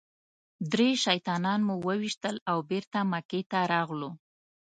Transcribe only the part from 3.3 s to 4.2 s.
ته راغلو.